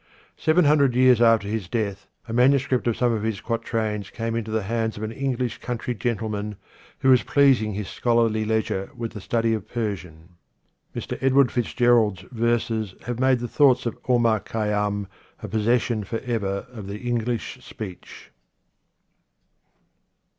Seven 0.35 0.65
hundred 0.65 0.95
years 0.95 1.21
after 1.21 1.47
his 1.47 1.67
death 1.69 2.07
a 2.27 2.33
manuscript 2.33 2.87
of 2.87 2.97
some 2.97 3.11
of 3.11 3.21
his 3.21 3.39
qua 3.39 3.57
trains 3.57 4.09
came 4.09 4.33
into 4.35 4.49
the 4.49 4.63
hands 4.63 4.97
of 4.97 5.03
an 5.03 5.11
English 5.11 5.59
country 5.59 5.93
gentleman 5.93 6.55
who 7.01 7.09
was 7.09 7.21
pleasing 7.21 7.75
his 7.75 7.87
scholarly 7.87 8.43
leisure 8.43 8.89
with 8.95 9.11
the 9.11 9.21
study 9.21 9.53
of 9.53 9.67
Persian. 9.69 10.37
Mr. 10.95 11.19
Edward 11.21 11.51
Fitzgerald's 11.51 12.21
verses 12.31 12.95
have 13.05 13.19
made 13.19 13.37
the 13.41 13.47
thoughts 13.47 13.85
of 13.85 13.95
Omar 14.09 14.39
Khayyam 14.39 15.05
a 15.43 15.47
posses 15.47 15.83
sion 15.83 16.03
for 16.03 16.17
ever 16.21 16.65
of 16.71 16.87
the 16.87 16.97
English 16.97 17.63
speech. 17.63 18.31